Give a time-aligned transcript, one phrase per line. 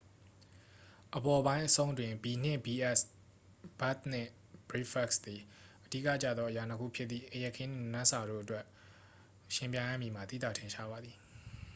[1.17, 3.05] အပေါ်ပိုင်းအဆုံးတွင်၊ ဘီနှင့်ဘီအက်စ်
[3.79, 4.29] ဘက်ဒ်နှင့်
[4.69, 5.41] ဘရိတ်ဖက်စ် သည်
[5.83, 8.65] အဓိကကျသောအရာနှစ်ခုဖြစ်သည့် အိပ်ရာခင်းနှင့် နံနက်စာတို့အတွက်
[9.55, 11.15] ယှဉ်ပြိုင်ရမည်မှာ သိသာထင်ရှားပါသည်။